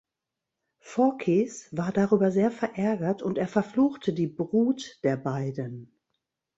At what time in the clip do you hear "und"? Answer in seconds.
3.21-3.37